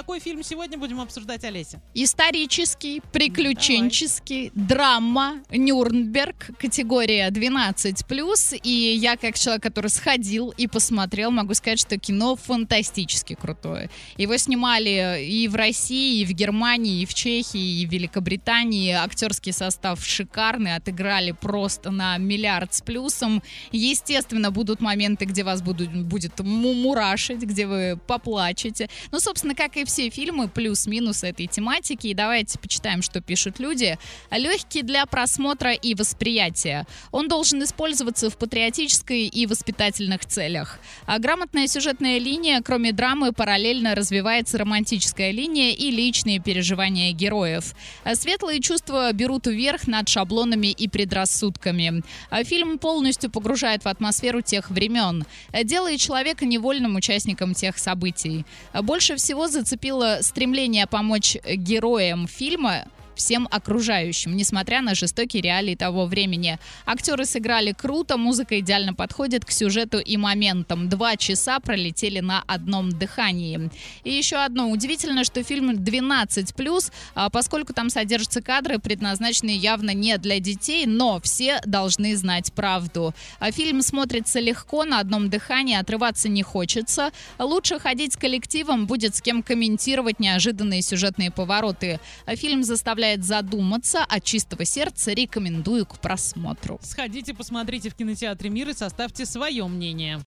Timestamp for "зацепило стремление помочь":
59.80-61.36